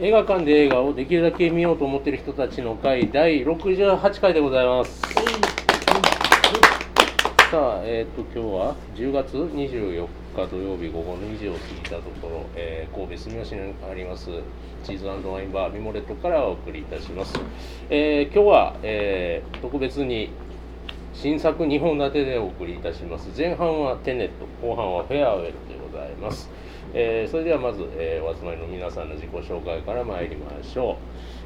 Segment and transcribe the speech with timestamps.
[0.00, 5.02] 映画館で映画をできるだけ見ようと思っている人たちの会第68回でございます。
[7.50, 10.06] さあ、えっ、と今日は10月24
[10.36, 14.26] 日土曜日午後2時を過ぎたところ、えー神戸住吉にあります
[14.84, 17.34] チーズワインバーミモレットからお送りいたします。
[17.90, 20.30] えー今日は、えー特別に
[21.12, 26.48] 新作2本立てでお送りいたします前半はテネット後半はフェアウェルでございます、
[26.94, 30.96] えーそれではまず、えーお集まりの皆さんの自己紹介から参りましょう、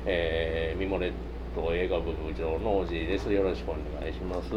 [0.06, 1.12] えーミモレッ
[1.54, 3.30] ト映画部部長のおじいです。
[3.32, 4.54] よろしくお願いします、ち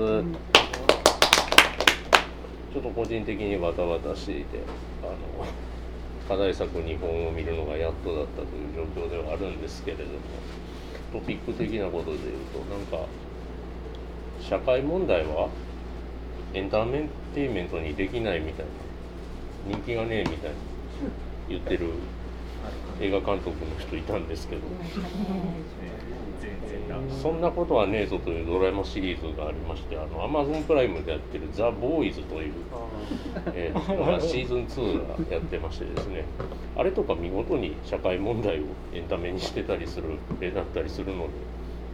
[2.78, 4.60] ょっと個人的にバタバタしていて
[5.02, 5.16] あの
[6.28, 10.10] 課題作2本を見るのがやっとだったという状況ではあるんですけれども
[11.14, 13.08] トピック的なことで言うとなんか
[14.40, 15.50] 社会問題は
[16.54, 18.72] エンターテインメントにできないみたいな
[19.68, 20.56] 人気がねえみたいな
[21.50, 21.90] 言ってる
[23.00, 24.62] 映画監督の人いたんですけど。
[27.22, 32.54] そんなことはねえぞというドラマシリーズがありましてあのアマゾンプライムでやってる「ザ・ボーイズ」という、
[33.54, 36.26] えーシーズン2がやってましてですね。
[36.78, 41.30] あれとか見事に社会問題をエンタメにしてたりする絵だったりするので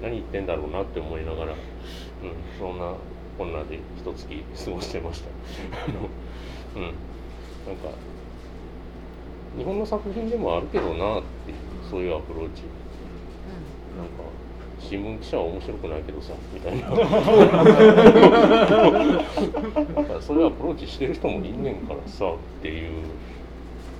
[0.01, 1.57] 何言ってんだろうなって思いながら、うん、
[2.59, 2.93] そんな
[3.37, 5.29] こんなで一月過ごしてました。
[5.85, 6.09] あの
[6.75, 6.93] うん。
[7.67, 7.89] なんか
[9.57, 11.57] 日本の作品でもあるけどなっていう
[11.89, 12.63] そういうアプローチ。
[13.97, 14.23] なんか
[14.79, 16.87] 新聞記者は面白くないけどさみたいな。
[16.87, 16.97] なん
[20.05, 22.91] かそれはアプローチしてる人もいんねんからさっていう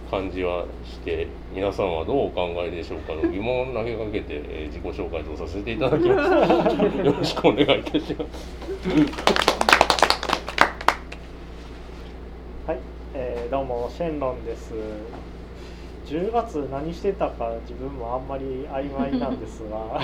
[0.10, 6.24] 感じはして皆さんはどうお考えでしょうかの疑問を投げかけて、えー自己紹介とさせていただきま
[6.70, 6.76] す。
[7.06, 8.48] よろしくお願いいたします。
[12.68, 12.80] はい、
[13.14, 14.74] えーどうもシェンロンです。
[16.06, 19.98] 10月何してたか自分もあんまり曖昧なんですが、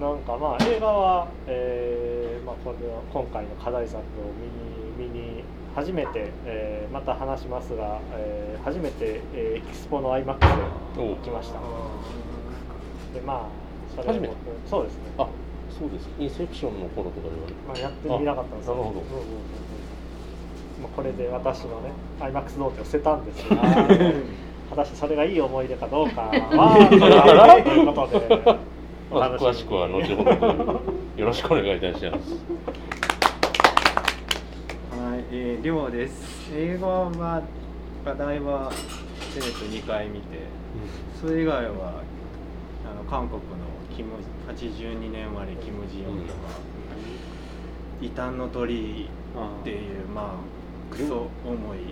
[0.00, 4.02] なんかまあ映画は、えーまあ、これは今回の課題作を
[4.98, 5.42] 見に見に
[5.74, 10.36] 初めて、えーまた話しますが、えー初めて、えーエキスポの IMAX
[10.98, 11.58] おへ来ました。
[13.14, 13.40] でまあ
[13.94, 14.34] それ初めて？
[14.66, 15.00] そうですね。
[15.18, 15.26] あ
[15.70, 16.08] そうです。
[16.18, 17.34] インセプションの頃とかでは。
[17.68, 19.00] まあ、やってみなかったんですあなるほど。
[19.00, 19.26] うんうんうんうん
[20.82, 23.56] まあ、これで私のね IMAX ノートを捨てたんですが
[24.70, 28.78] 果たしてそれがいい思い出かどうかはということで
[29.10, 30.30] まあ、詳しくは後ほど
[31.16, 32.32] よろしくお願いいたします。
[34.92, 36.50] はい、えー、りょうです。
[36.54, 37.42] 映画は
[38.04, 38.70] 課題は
[39.32, 40.26] テネット2回見て、
[41.18, 42.02] それ以外は
[42.84, 43.46] あの韓国の
[43.96, 44.12] キム
[44.46, 46.38] 82年生まれキムジヨンとか、
[48.02, 49.08] 異端の鳥
[49.60, 50.57] っていうまあ
[50.90, 51.84] クソ重い、も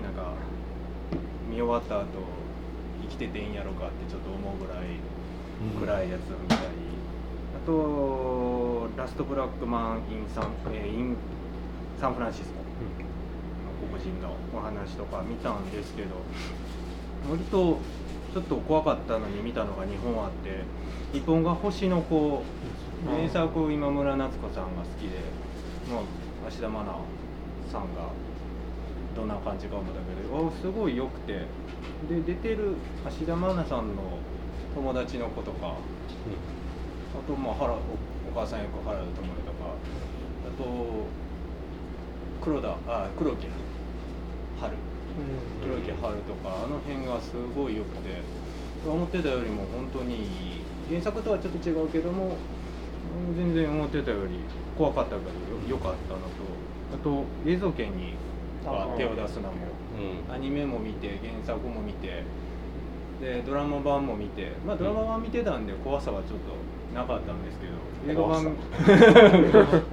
[0.00, 0.34] うなんか
[1.50, 2.06] 見終わった後
[3.02, 4.84] 生きてていいんやろかってちょっと思うぐらい
[5.80, 6.60] 暗いやつを見たり、
[7.62, 11.16] あとラストブラックマン・インサン,、えーイン
[12.00, 16.08] サンフランシスコの黒人のお話とか見たんですけど
[17.28, 17.78] 割と
[18.32, 20.62] ちょっと怖かったのに見たのが2本あって
[21.12, 22.42] 1本が「星の子」
[23.06, 25.18] 原作今村夏子さんが好きで、
[25.88, 26.84] まあ、芦田愛菜
[27.72, 28.12] さんが
[29.16, 31.46] どんな感じか思ったけどあすごい良くて。
[32.08, 34.18] で出てる芦田愛菜さんの
[34.74, 35.74] 友達の子とかあ
[37.26, 37.78] とまあ原おお
[38.34, 39.74] 母さん役原田知世とか
[40.46, 41.06] あと
[42.40, 43.48] 黒田あ黒木
[44.60, 44.76] 春。
[45.62, 48.22] 黒木春とかあの辺がすごい良くて。
[48.86, 52.36] 思ってたよりも本当に原作とはちょっと違うけども
[53.28, 54.38] うん全然思ってたより
[54.76, 55.26] 怖かったけど。
[55.26, 56.24] よ良かったのと
[56.94, 58.14] あと映像権に
[58.64, 59.54] は手を出すのも
[60.28, 60.34] うん。
[60.34, 62.22] アニメも見て原作も見て
[63.20, 68.54] でドラマ版も見てまあドラマ版見てたんで怖さはちょっとなかったんですけど映画版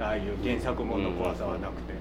[0.00, 1.94] ああいう原作もの怖さはなくて、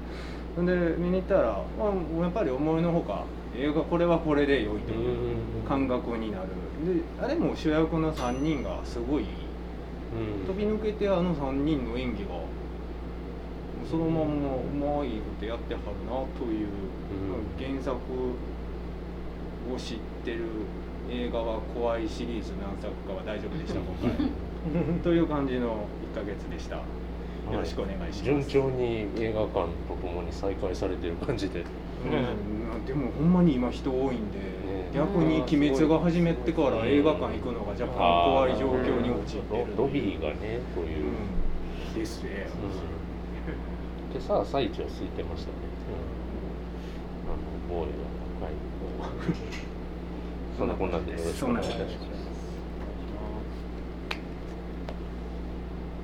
[0.56, 0.66] ほん。
[0.66, 1.42] で見に行ったら、
[1.78, 1.86] ま
[2.22, 3.24] あ、やっぱり思いのほか
[3.58, 5.38] 映画これはこれで良いという
[5.68, 6.44] 感覚になる。
[6.86, 9.26] であれも主役の3人がすごいう
[10.44, 10.48] ん。
[10.48, 12.30] 飛び抜けてあの3人の演技が
[13.90, 16.68] そのまんまうまいことやってはるなという、
[17.58, 17.96] 原作
[19.74, 20.46] を知ってる
[21.10, 24.30] 映画は怖いシリーズ何作かは大丈夫でした今回。
[25.04, 26.78] という感じの1ヶ月でした。
[26.78, 31.64] よろしくお願いし順ます、調に映画館とともに再開されてる感じで。
[32.06, 42.00] うん、でもほんまに今人多いんで、ね逆に「鬼滅」が始めてから映画館行くのが若干怖い状況に陥ってるロロビーがねという、うん。
[42.00, 42.48] ですね、
[44.16, 45.58] 今朝朝一は空いてましたね、
[47.28, 47.92] あのボーイ
[50.58, 51.96] そんなこんなんでよろしくお願いいたします。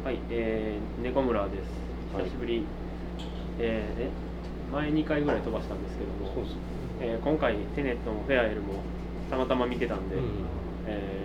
[0.03, 1.69] はい、えー、猫村です。
[2.17, 2.65] 久しぶり。
[3.59, 4.09] えー、え？
[4.73, 6.57] 前2回ぐらい飛ばしたんですけども、そうです
[6.99, 8.73] えー今回テネットもフェアエルも
[9.29, 10.23] たまたま見てたんで、うん。
[10.85, 11.20] えー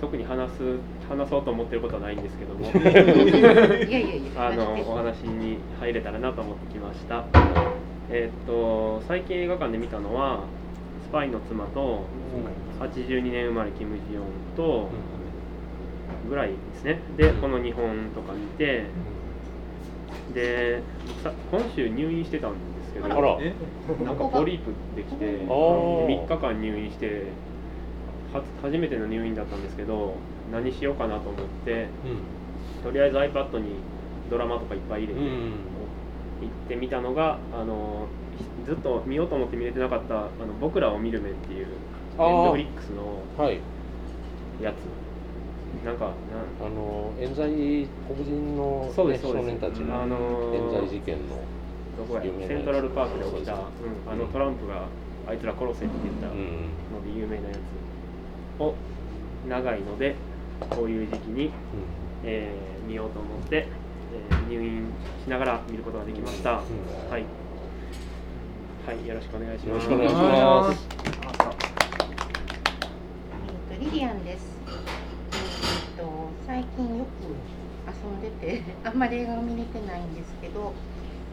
[0.00, 0.78] 特に話す
[1.08, 7.24] 話そうと思ってることはないんですけども、いやいやいや あのお話に入れたらなと思ってきました。
[8.10, 10.40] えーっと最近映画館で見たのは
[11.08, 12.04] スパイの妻と
[12.80, 14.24] 82年生まれキム・ジヨン
[14.56, 14.88] と
[16.28, 17.00] ぐらいですね。
[17.16, 18.84] でこの2本とか見て。
[20.34, 20.82] で
[21.22, 27.24] さ今週入院してたんですけどなんかポリープできてあー3日間入院して
[28.32, 30.14] 初初めての入院だったんですけど
[30.52, 31.86] 何しようかなと思って
[32.82, 33.76] とりあえず iPad に
[34.30, 35.26] ドラマとかいっぱい入れてうん。
[35.26, 35.52] うん
[36.40, 38.06] 行ってみたのがあの
[38.64, 40.28] ずっと見ようと思って見れてなかった「あの
[40.60, 41.66] 僕らを見る目」っていう
[42.16, 42.28] あー。
[42.28, 43.02] ネットフリックスの
[43.44, 43.58] はい。
[44.62, 44.76] やつ。
[45.84, 46.12] なんかな
[46.64, 47.48] あの冤罪
[48.06, 49.46] 黒人の、ね、そうですそうです。
[49.46, 51.42] 少年たちのあのー冤罪事件の
[51.98, 53.64] どこやセントラルパークで起きた、そう
[54.06, 54.86] うん、あのトランプが
[55.26, 56.70] あいつら殺せって言ったうん。
[56.94, 57.58] ので有名なやつ
[58.58, 58.74] を
[59.48, 60.14] 長いので
[60.70, 61.50] こういう時期に、
[62.24, 63.68] えー見ようと思って、
[64.30, 64.86] えー入院
[65.22, 66.62] しながら見ることができました、は
[67.18, 67.24] い。
[68.86, 69.68] はいよろしくお願いします。
[69.68, 70.88] よろしくお願いします。
[73.70, 74.46] えっとリリアンです。
[75.96, 77.08] えっと最近よく
[77.86, 80.72] 遊んでて あんまり映画を見れてないんですけど、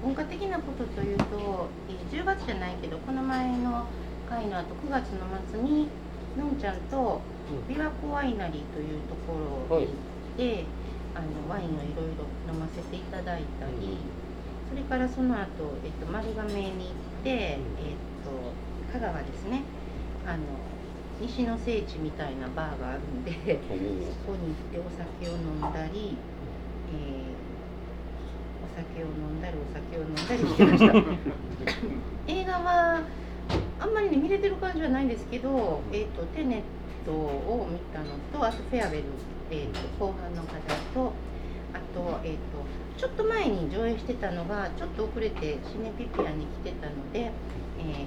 [0.04, 3.86] 文化的なことというと、えー10月じゃないけどこの前の
[4.30, 5.20] 回の後9月の
[5.52, 5.88] 末に
[6.38, 7.22] のんちゃんと
[7.70, 9.96] 琵琶湖ワイナリーというところに行っ
[10.38, 10.66] て、
[11.14, 13.98] あのワインをいろいろ飲ませていただいたり。
[14.68, 15.46] それからその後、
[15.86, 17.60] えっと丸亀に行って、えっ
[18.26, 18.32] と
[18.92, 19.62] 香川ですね。
[20.26, 20.40] あの
[21.22, 26.18] 西の聖地みたいなバーがあるんでそこに行ってお酒を飲んだり、
[26.92, 27.36] えー
[28.66, 30.94] お酒を飲んだりお酒を飲んだりしてました。
[32.28, 32.85] 映画は
[33.96, 36.62] まりね見れてる感じはないんですけど、えっとテネッ
[37.06, 39.04] トを見たのとあとフェアウェル、
[39.52, 41.14] えっと後半の課題と
[41.74, 42.40] あと,、えっと
[42.98, 48.06] ちょっと前に上映してたのがちょっと遅れてシネピピアに来てたので、えー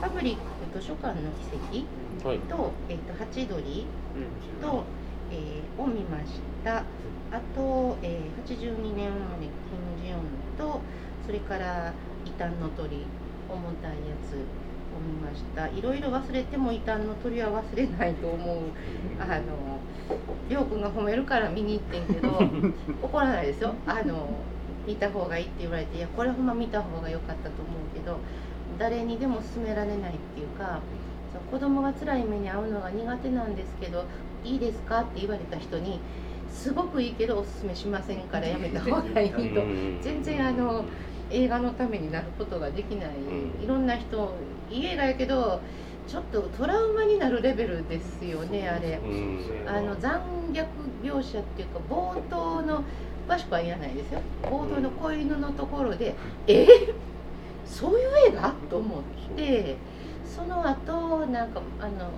[0.00, 0.40] パブリック
[0.80, 1.84] 図書館の奇
[2.24, 2.38] 跡はい。
[2.40, 3.86] と,、えっとハチドリ
[4.60, 4.82] と、
[5.30, 6.78] えーを見ました。
[6.78, 6.82] あ
[7.54, 10.20] と、えー82年生まれキム・ジヨン
[10.58, 10.80] と
[11.24, 11.92] それから
[12.24, 13.06] 異端の鳥
[13.48, 13.96] 重たいや
[14.28, 14.34] つ
[14.96, 15.68] を見ました。
[15.68, 18.58] いろいろ忘れても異端の鳥は忘れないと思う。
[19.20, 19.78] あの
[20.48, 22.40] りょうくんが褒めるから見に行ってんけど
[23.02, 23.74] 怒らないですよ。
[23.86, 24.28] あの
[24.86, 28.18] 見た方がいいって言われていやこれほんま見た方が良かったと思うけど
[28.78, 30.80] 誰にでも勧められないっていうか
[31.50, 34.04] 子供が辛い目に遭うのが苦手なんですけど
[34.44, 35.98] いいですかって言われた人に
[36.50, 39.36] すごくいいけどおすすめしませんからやめた方がいいと。
[40.00, 40.84] 全然あの
[41.30, 43.64] 映画のためになることができない、うん。
[43.64, 44.34] いろんな人
[44.70, 45.60] いい映画やけど
[46.06, 49.00] ちょっとトラウマになるレベルですよねあれ。
[49.02, 50.66] うんあの残虐
[51.02, 52.84] 描写っていうか冒頭の
[53.28, 54.20] 詳しくは言わないですよ。
[54.42, 56.14] 冒頭の子犬のところで
[56.46, 56.64] 「え？
[56.64, 56.94] ー
[57.66, 59.02] そういう映画?」と思っ
[59.36, 59.76] て
[60.24, 62.10] その後なんかあの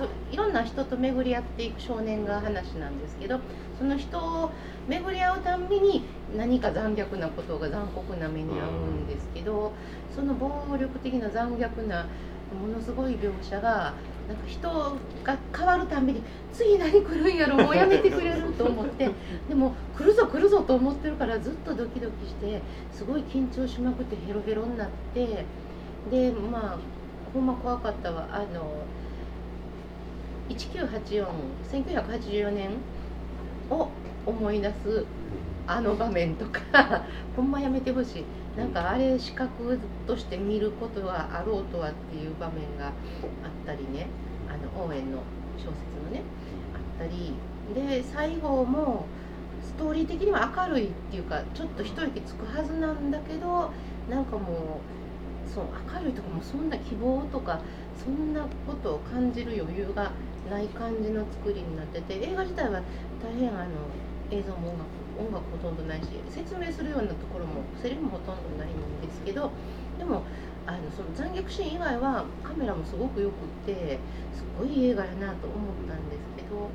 [0.00, 3.40] 人いろんな人と巡り合っていく少年が話なんですけど
[3.78, 4.50] その人を
[4.88, 6.02] 巡り合うたんびに
[6.36, 9.72] 何か残虐なことが残酷な目に遭うんですけど
[10.14, 12.06] その暴力的な残虐な
[12.60, 13.94] ものすごい描写が
[14.28, 14.68] なんか人
[15.24, 16.22] が変わるたんびに
[16.52, 19.10] 次何来るんやろもうやめてくれると思って
[19.48, 22.60] でも来るぞ来るぞと思ってるからずっとドキドキして
[22.92, 25.44] すごい緊張しまくってヘロヘロになって
[26.10, 26.78] でまあ
[27.32, 28.28] ほんま怖かったわ。
[28.32, 28.84] あの
[30.50, 31.26] 1984
[31.70, 32.70] 1984年
[33.70, 33.88] を
[34.26, 35.04] 思い出す
[35.66, 37.04] あの場面とか
[37.36, 38.24] ほんまやめてほしい。
[38.56, 42.92] なんかあれ視覚として見ることはあろうとはっていう場面があっ
[43.64, 44.08] たりね。
[44.48, 45.18] あの応援の
[45.56, 45.70] 小説
[46.04, 46.22] のね。
[46.74, 47.34] あったり。
[47.74, 49.06] で最後も
[49.62, 53.70] ストーリー的には明るいっていうかちょっと一息つくはずなんだけど
[54.10, 54.80] なんかも
[55.46, 55.64] うそう
[55.94, 57.60] 明るいとかもそんな希望とか
[57.96, 60.10] そんなことを感じる余裕が
[60.50, 62.82] ない感じの作りになってて映画自体は
[63.22, 63.70] 大変あの
[64.30, 69.50] 映像も音楽音楽ほとんどないし説明するようなところもセリフもほとんどないんですけど
[69.98, 70.22] でも
[70.66, 73.98] あのその残虐シーン以外はカメラもすごくよくって
[74.34, 76.70] すごい映画やなと思ったんですけど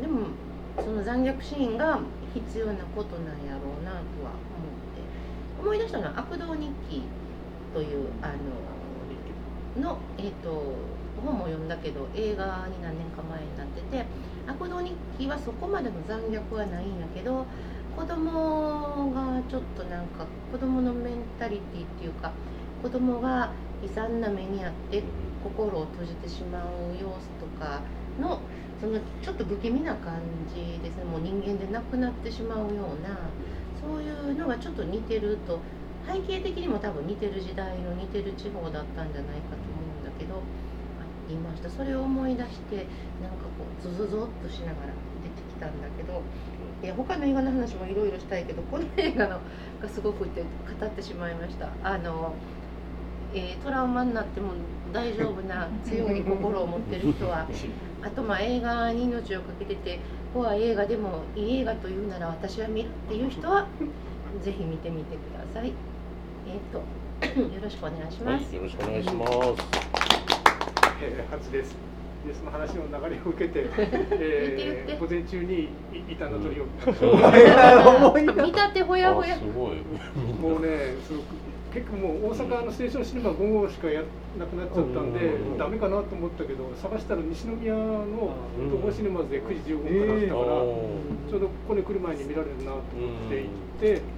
[0.00, 0.28] でも
[0.76, 2.00] その残虐シーンが
[2.34, 5.02] 必要なことなんやろうなとは思って
[5.60, 7.02] 思い出したのは「悪道日記」
[7.74, 8.34] というあの
[9.78, 10.74] の、えー、と
[11.24, 14.04] 本も読んだけど映画に何年か前になってて
[14.46, 17.44] 「悪道日記」はそこまでの残虐はないんやけど
[17.96, 22.32] 子供がちょっとなんか子供のメンタリティっていうか
[22.82, 23.50] 子供が
[23.82, 25.02] 悲惨な目にあって
[25.42, 27.80] 心を閉じてしまう様子とか
[28.20, 28.40] の
[28.80, 30.20] そのちょっと不気味な感
[30.54, 31.04] じですね。
[31.04, 33.18] もう人間でなくなってしまうような
[33.80, 35.58] そういうのがちょっと似てると
[36.06, 40.42] 背景的にも多分似てる時代の似てる地方だったんじゃないかと思うんだけど
[41.28, 44.92] 言いましたそれを思い出してなんかこうゾゾゾっとしながら
[45.22, 46.22] 出てきたんだけど
[46.82, 49.40] いや他の映画の話もいろいろしたいけどこの映画の
[49.82, 52.34] がすごくて語ってしまいましたあの、
[53.34, 54.52] えートラウマになっても
[54.92, 57.46] 大丈夫な強い心を持ってる人は
[58.02, 59.98] あとまあ映画に命をかけてて
[60.32, 63.66] 怖い映画でもいい映画というなら私は見るっていう人は
[64.42, 65.72] ぜひ見てみてください。
[66.46, 66.78] えっ、と
[67.40, 68.52] よろしくお願いしはます。
[68.52, 69.87] いよろしくお願いします
[71.00, 71.76] えー、初です。
[72.26, 73.66] でその話の流れを受けて、
[74.18, 75.68] えー、午前中にい
[76.10, 76.64] 板の鳥を、
[78.44, 79.34] 見たてほやほや。
[79.34, 79.44] あす。
[79.56, 79.76] ごい。
[80.40, 81.20] もうねその
[81.72, 84.02] 結構もう大阪のステーションシネマ5号しかや
[84.38, 85.58] なくなっちゃったんで、うん。
[85.58, 90.46] ダメかなと思ったけど探したら西宮の東宝シネマズで9時15分からだったから、
[91.30, 93.46] ちょうどここに来る前に見られるなと思って行っ
[93.80, 94.17] て。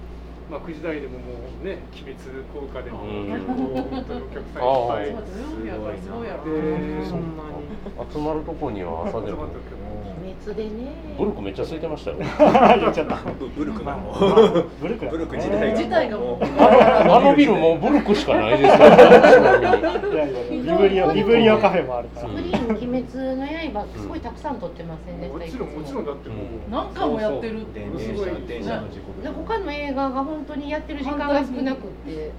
[0.51, 1.31] まあ、9時台でもも
[1.63, 3.39] うね、鬼滅効果でも、うん。
[3.39, 5.05] 本当にお客さんいっぱい。
[5.07, 7.71] でそんなに。
[8.11, 9.80] 集まるとこには朝でも鬼
[10.45, 10.91] 滅でね。
[11.17, 12.17] ブルクめっちゃ空いてましたよ。
[12.17, 12.25] 言
[12.89, 13.15] っちゃった。
[13.39, 14.69] ブブルクがもう。
[14.81, 16.43] ブルクだブルク自体が自体がもう。
[16.43, 19.97] あのビルもうブルクしかないですから
[20.49, 22.29] ビブリオビブリオカフェもあるから。
[22.29, 23.45] スクリーン鬼滅の
[23.81, 25.19] 刃すごいたくさん撮ってません。
[25.19, 25.63] でした。
[25.63, 26.37] もちろんもちろんだってもう、
[26.69, 27.61] 何回もやってる。
[27.61, 32.31] って電車電車の事故で他の映画が本当にやってる時間が少なくって、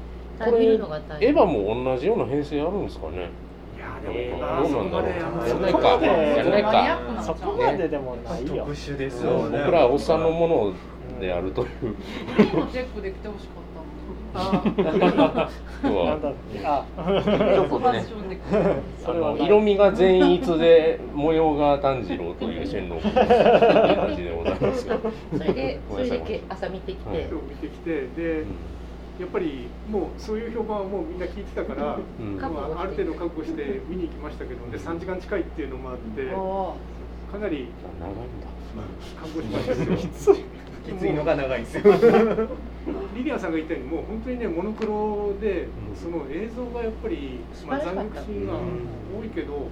[0.58, 1.28] 見るのが大変。
[1.30, 3.30] エヴァも同じような編成あるんですかね
[4.02, 5.10] どうなんだろう。
[5.10, 5.16] や
[5.48, 5.88] やんないか。
[5.88, 7.22] やんないか。
[7.22, 8.64] そこまででもないよ。
[8.64, 11.68] 特殊ですそうよね僕らはおっさんのものであるという
[12.36, 13.62] チェックで来てほしかった。
[14.34, 24.98] あ今日なんはだってあちょっのファッとねションで来てあのそれは色味が善逸で模様が炭治郎という線路感じでございますが
[25.36, 28.44] それでそれでけ朝見てきて、見てきてで
[29.20, 32.36] やっぱりもうそういう評判はもうみんな聞いてたから、うん。
[32.36, 36.26] まあ、ある程度覚悟して見に行きましたけどで3時間近いっていうのもあって
[37.30, 37.68] かなり
[38.00, 38.52] 長いんだ。
[39.20, 40.30] 覚悟しました。
[40.32, 40.36] よ
[40.84, 41.82] きついのが長いんですよ。
[43.14, 45.96] リリアンさんが言ったようにもう本当にねモノクロでうん。
[45.96, 47.38] その映像がやっぱり、
[47.68, 49.68] まあ、残虐シーンが多いけど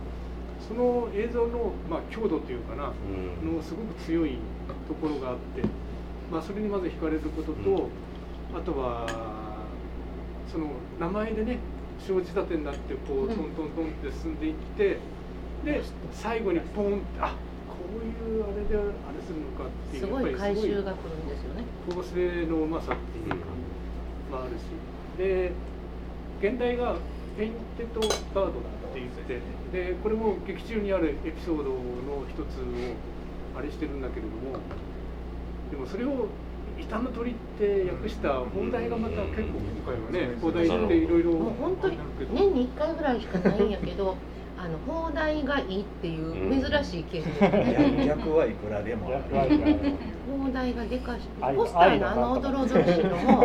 [0.60, 2.92] その映像の、まあ、強度というかな
[3.42, 3.56] うん。
[3.56, 4.36] のすごく強い
[4.86, 5.62] ところがあって、
[6.30, 7.88] まあ、それにまず惹かれることと、
[8.54, 9.06] あとは
[10.50, 10.66] その
[10.98, 11.58] 名前でね
[12.00, 14.98] 生じ立てになってこうトントントンって進んでいって
[15.64, 17.34] で最後にポンってあ
[17.68, 21.64] こういうあれであれするのかっていうすごい回収が来るんですよね。
[21.88, 23.36] 構成のうまさっていうか、
[24.32, 24.62] まあ、あるし
[25.18, 25.52] で
[26.40, 26.96] 原題が
[27.36, 28.52] Painted Bird っ
[28.92, 29.40] て言って
[29.72, 31.70] でこれも劇中にあるエピソードの
[32.28, 34.58] 一つをあれしてるんだけれども
[35.70, 36.49] でもそれを「異
[36.80, 41.98] 端の鳥」って訳した邦題がまた結構今回はね邦題っていろいろもう本当に
[42.32, 44.16] 年に1回ぐらいしかないんやけど、
[44.60, 48.04] あの放題がいいっていう珍しいケースですね。
[48.06, 49.24] 逆はいくらでもある。
[49.32, 49.96] 逆はいくらでも
[50.44, 53.44] 放題がでかし愛ポスターのあのおどろおどろしいのも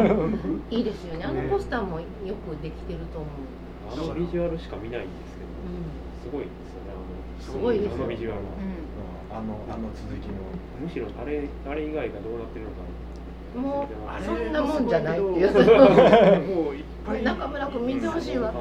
[0.69, 1.23] いいですよね。
[1.25, 2.05] あのポスターもよ
[2.43, 3.55] くできてると思う。
[3.85, 7.07] あのビジュアルしか見ないんですけどうすごいですよねあの
[7.39, 7.95] すごいですよ。
[7.95, 8.51] あのビジュアルは。
[8.59, 8.85] うん。
[9.31, 10.35] あのあの続きの。
[10.83, 12.83] むしろあれあれ以外がどうなってるのか。
[12.83, 12.91] ん、
[13.55, 15.51] もうそんなもんじゃないっていう。
[16.55, 18.53] もういっぱい中村君見てほしいわ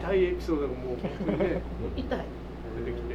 [0.00, 1.62] 痛いエピソードがもう本当にね
[1.96, 2.24] 痛い。
[2.84, 3.14] 出てきて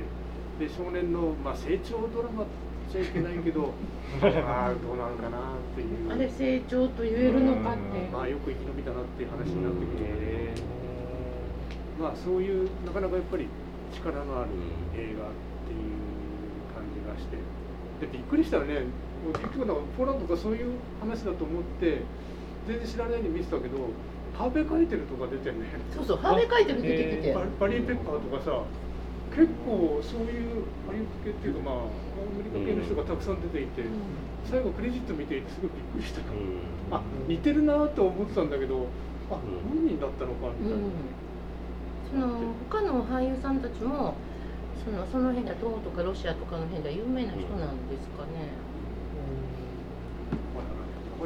[0.59, 2.45] で少年の、まあ、成長ドラマっ
[2.91, 3.73] ちゃいけないけど
[4.23, 5.41] ああどうなんかなっ
[5.75, 7.79] ていうあれ成長と言えるのかって。
[8.11, 10.61] まあよく生き延びたなっていう話になってくるのへで、
[11.99, 13.47] まあそういうなかなかやっぱり
[13.93, 14.49] 力のある
[14.95, 15.33] 映画っ
[15.67, 15.95] ていう
[16.73, 17.37] 感じがして
[18.05, 18.83] でびっくりしたらね
[19.25, 22.01] もう結局なんかポーランドとかそういう話だと思って
[22.67, 23.77] 全然知らないように見てたけど
[24.37, 27.33] ハーベイカイテルとか出てんねそうそう、ハーベイ書いてる出てきて。
[27.33, 28.63] ババリー・ペッパーとかさ
[29.35, 31.87] 結構そういうハリウッド系っていうかまあア
[32.37, 33.83] メリカ系の人がたくさん出ていて、
[34.49, 36.31] 最後クレジット見ていてすごいびっくりしたか
[36.91, 38.87] ら、あ似てるなと思ってたんだけど
[39.29, 40.91] あうん本人だったのかみたいな、うん。
[42.09, 44.15] その他の俳優さんたちも。
[44.79, 48.47] そのその辺では東欧とかロシアとかの辺では有名な人なんですかね。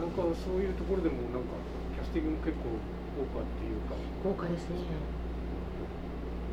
[0.03, 1.55] まあなかなかそういうところでもなんか
[1.95, 2.75] キャスティングも結構
[3.15, 3.95] 豪華っていうか。
[4.23, 4.83] 豪華ですね。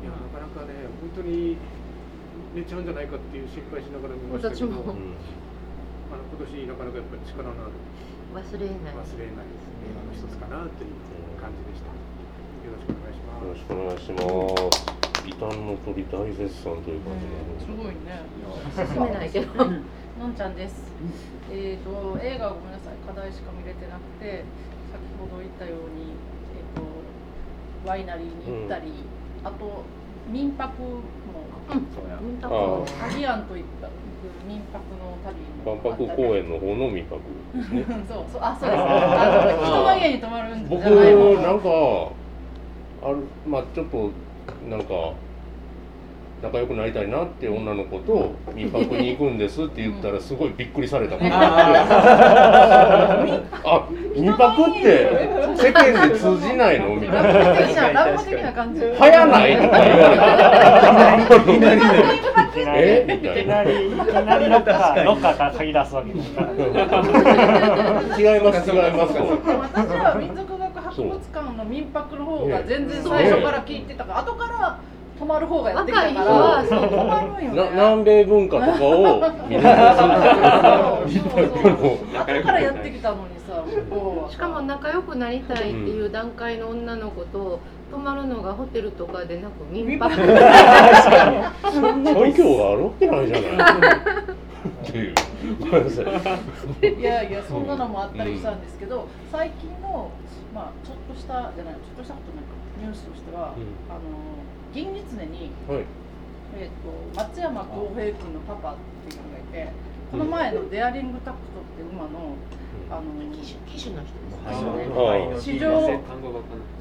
[0.01, 1.57] いやなかなかね本当に
[2.55, 4.71] 寝ちゃうんじゃないかっていう心配しながら見ましたけど。
[4.71, 4.95] 私も。
[4.95, 5.19] うん。
[6.11, 7.75] あの今年なかなかやっぱり力のある。
[8.31, 8.95] 忘れない。
[8.95, 10.95] 忘れない映画の一つかなという
[11.35, 11.91] 感じでした。
[11.91, 13.43] よろしくお願いします。
[13.43, 17.13] よろしくお願いします異端の鳥大絶賛という感
[17.59, 17.71] じす。
[17.71, 18.21] ごいね。
[18.73, 19.65] 進めないけど。
[20.19, 20.91] のんちゃんです。
[21.51, 22.95] えっ、と映画はごめんなさい。
[23.05, 24.43] 課題しか見れてなくて
[24.91, 26.13] 先ほど言ったように
[26.57, 28.91] えっ、とワイナリーに行ったり、
[29.43, 29.83] あと
[30.29, 31.01] 民泊も。
[31.95, 32.17] そうや。
[32.21, 33.89] 民あ泊あタギアンといった。
[34.47, 35.33] 民泊の旅
[35.65, 37.17] 万博公園の方の民泊
[37.55, 37.85] ですね。
[38.07, 38.81] そうそうあそうです。
[38.81, 41.69] あの 人の家に泊まるんじ僕ゃないもなんか
[43.03, 44.11] あるまあちょっと
[44.69, 45.13] なんか
[46.41, 51.31] 仲良くなりたいなって女の子と民泊に行くんですって言ったらすごいびっくりされたもん。
[51.31, 53.23] あ
[54.15, 55.07] 民泊って
[55.55, 56.95] 世間で通じないの？
[56.95, 57.55] みたいな。
[57.67, 58.81] 的な乱暴的な感じ。
[58.81, 60.17] 流行ないとか言われ
[61.27, 61.35] て。
[61.51, 61.81] いきなり
[62.75, 64.03] えみいきたいななりいきな。
[64.39, 66.09] りロッカーロッカーから嗅ぎ出すわけ
[68.19, 69.19] 違います違います私
[69.95, 70.60] は民族学
[70.91, 74.79] 博物館の民泊の方が全然最初から聞いてたから、後から
[75.17, 77.55] 泊まる方がやってきたから、そう泊まるんよね。
[77.55, 79.67] な南米文化とかを見る後
[82.43, 87.59] からやってきたのにさ、向こしかも仲良くなりたいっていう段階の女の子と
[87.91, 90.15] 泊まるのがホテルとかでなく民泊。
[90.15, 90.33] 東
[92.35, 94.01] 京があるわけないじゃない。
[94.87, 95.13] っていう
[95.51, 100.11] いいやいやそんなのもあったりしたんですけど、最近の
[100.53, 103.63] まあちょっとしたじゃないちょっとしたことないかニュースとしては、うん。
[103.89, 103.99] あの
[104.73, 105.85] 銀狐にはい。
[106.53, 108.75] えー、と松山浩平君のパパっ
[109.07, 109.71] ていうのがいて
[110.11, 112.35] この前のデアリングタクトって馬の
[112.89, 114.65] あの機種機種の人です
[114.99, 115.63] はいねあ市場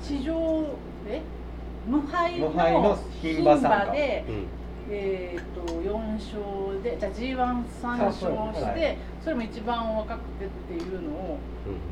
[0.03, 0.67] 市場
[1.07, 1.23] え？
[1.87, 4.47] 無敗の無敗の牝馬で、うん
[4.89, 11.38] えー、と4勝でじゃあ G13 勝して、はいそれも一番若くてっていうのを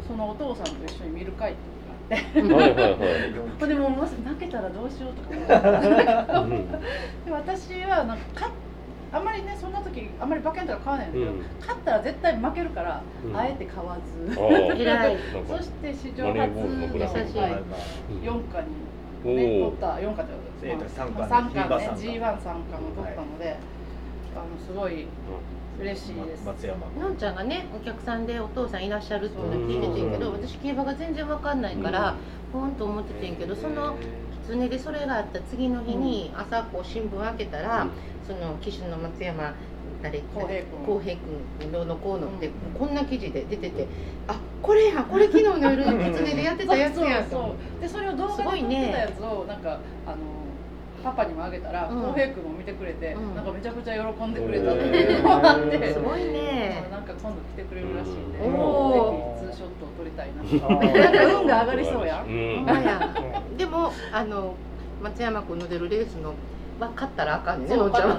[0.06, 1.54] そのお父さんと一緒に見る会っ
[2.08, 2.80] ていうのがあって。
[3.60, 8.50] これ でももし泣けたらどうしようとか思って私はなんかか
[9.10, 11.42] あんまりねそんな時あんまり馬券とか買わないんだけど、うん。
[11.60, 13.36] 勝ったら絶対負けるから、うん。
[13.36, 17.52] あえて買わず、 そして史上初グラフ優しいはい。
[17.52, 17.64] うん
[18.22, 18.87] 4課に、お
[19.34, 21.92] ね、お取った4課ってことえーとです三冠三冠ね。
[21.94, 23.56] 牝馬三 G1 冠三冠も取ったので、
[24.34, 25.06] あのすごい
[25.80, 26.44] 嬉しいです。
[26.44, 32.16] 松山のんちゃんがねお客さんでお父さんいらっしゃるっていうのを聞いててんけど私競馬が全然わかんないから
[32.52, 33.96] ポンと思っててんけどその
[34.46, 37.86] 狐でそれがあった次の日に朝こう新聞開けたら、
[38.26, 39.54] その騎手の松山
[40.02, 41.16] 誰浩平君浩平
[41.60, 43.86] 君どうのこうのって、こんな記事で出てて
[44.28, 47.54] あこれやこれ昨日の夜狐でやってたやつやと。
[47.80, 50.16] でそれを動画で撮ってたやつをなんかあの
[51.02, 52.02] パパにもあげたらうん。
[52.02, 53.34] 浩平君も見てくれて、うん。
[53.34, 56.86] なんかめちゃくちゃ喜んでくれたっていうのがあって、すごいね。
[56.90, 58.52] なんか今度来てくれるらしいんで、うん。
[58.52, 58.58] ぜ
[59.46, 60.42] ひツーショットを撮りたいな。
[60.42, 62.64] なんか運が上がりそうやうん。
[62.66, 63.14] や
[63.56, 64.54] でもあの
[65.02, 66.34] 松山君の出るレースの
[66.78, 68.10] は勝ったらあかんねのんちゃん。
[68.10, 68.16] は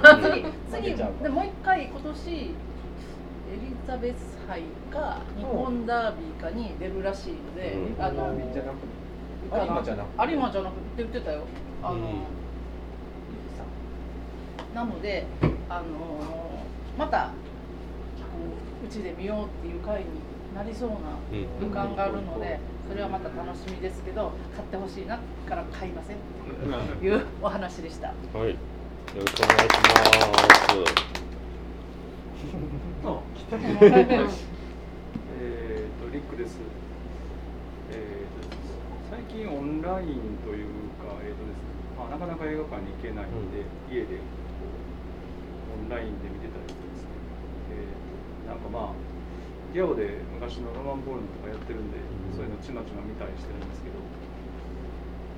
[0.70, 8.02] 次次でもう一回今年エリザベス杯か日本ダービーかに出るらしいので、うん。
[8.02, 8.76] あのじゃなく
[9.52, 10.32] 有馬じゃなくて。
[10.32, 11.42] 有馬じゃなくて言ってたよ。
[11.82, 12.02] あの、うん。
[14.74, 15.26] なので、
[15.68, 15.84] あの
[16.98, 17.32] またこ
[18.82, 20.06] ううちで見ようっていう会に
[20.54, 20.96] なりそうな
[21.32, 21.68] うん。
[21.68, 25.18] 予感があるので、それはまた楽しみですけど、買ってほしいな
[25.48, 26.49] から買いませんっていう
[27.40, 28.08] お話でした。
[28.08, 28.50] はい。
[28.50, 28.56] よ
[29.16, 29.86] ろしくお願いしま
[30.84, 31.10] す。
[33.50, 36.56] えー、とリックです、
[37.90, 38.54] えー、と
[39.10, 40.66] 最近オンラインという
[41.02, 41.64] か、えーとですね
[41.98, 44.14] まあ、なかなか映画館に行けないんで、家でこ
[45.74, 47.10] うオンラインで見てたりですね、
[47.74, 48.98] えー、なんかまあ
[49.74, 52.36] ギャオで昔のロマンボールのとかやってるんで、うん。
[52.36, 53.98] そういうのちまちま見たりしてるんですけど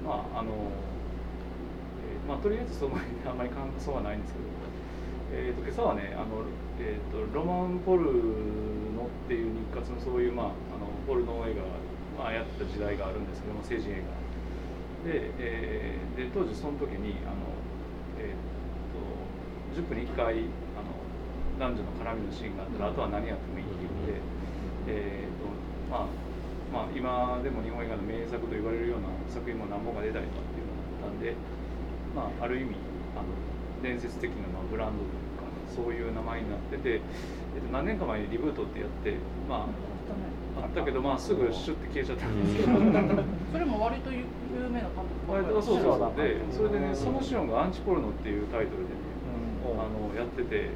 [0.04, 0.91] まああの、えー
[2.28, 4.52] まあ、とりあえずその前に あんまり感想はないんですけど。
[5.34, 6.44] えー、と今朝はねあの、
[6.78, 15.08] えーと「ロマン・ポルノ」っていう日活のそういう、まあ、あのポルノ映画が、まあ、やってた時代があるんですけども成人映画。
[15.08, 17.48] で,、えーで当時その時にあの、
[18.20, 18.36] えー、
[19.72, 20.44] と10分に1回
[20.76, 20.92] あの
[21.58, 24.20] 男女の絡みのシーンがあったら、あとは何やってもいいっていうので、
[24.88, 25.48] えーと
[25.88, 26.22] まあ
[26.72, 31.36] まあ、今でも日本映画の名作と言われるような作品も何本か出たりとかっていうのがあったんで、
[32.14, 32.76] まあ、ある意味
[33.16, 33.28] あの
[33.82, 37.00] 伝説的なまあブランドというかそういう名前になってて、えっ
[37.66, 39.16] と、何年か前にリブートってやって
[39.48, 42.78] まああったけどまあすぐシュッて消えちゃったんですけど。
[43.52, 44.24] それも割と有
[44.68, 46.16] 名な監督割とそうそうそう。
[46.16, 49.12] でそれでねそのシオンが「アンチポルノ」っていうタイトルでね
[49.64, 50.68] あのやってて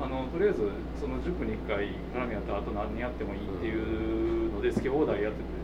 [0.00, 0.68] あのとりあえず
[1.00, 5.61] その塾に1回絡みやったらあと何やってもいいっていうので好き放題やってて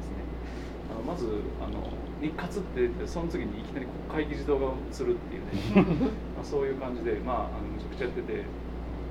[0.99, 1.27] のまず
[1.63, 1.87] あの
[2.21, 5.93] 日活って言ってその次にいきなり国会議事堂が映るっていうね
[6.35, 8.45] まあそういう感じでまああのめちゃくちゃやってて。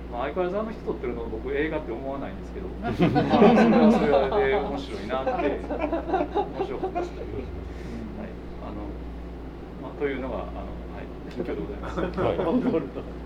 [0.07, 7.51] まあ、相変わらずあの人撮ってるの僕映画って思わないんですけど、 まあ、それはそれで面白いなって面白かったという、はい
[8.63, 8.87] あの
[9.83, 11.99] まあ、というのがあの、はい、近況でございます。
[11.99, 13.17] はい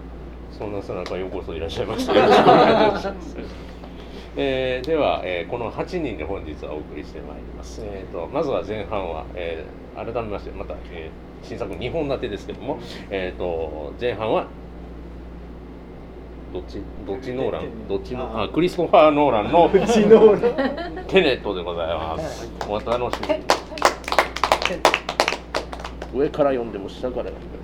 [0.52, 2.14] そんなさなかようこそいらっしゃいました。
[4.38, 7.82] えーでは、えーこの8人で本日はお送りしてまいります。
[7.84, 12.78] えー、とまずは前半は、えー改めましてまた、えー新作2本立てですけども、
[13.10, 14.46] えー、と前半は
[16.54, 17.88] どっちどっちノーラン？
[17.90, 19.68] どっちのあクリストファー・ノーランの
[21.08, 22.50] テネットでございます。
[22.70, 23.42] お楽しみに。
[26.14, 27.61] 上から読んでも下から読んでも。